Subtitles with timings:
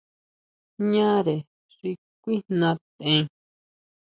[0.91, 1.35] Ñare
[1.75, 1.89] xi
[2.23, 3.23] kuijná tʼen.